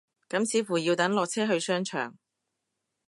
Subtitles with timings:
[0.27, 2.15] 咁似乎要等落車去商場